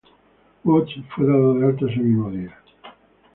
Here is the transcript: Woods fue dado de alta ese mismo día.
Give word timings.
Woods 0.63 0.89
fue 1.15 1.27
dado 1.27 1.53
de 1.53 1.63
alta 1.67 1.85
ese 1.85 1.99
mismo 1.99 2.31
día. 2.31 2.57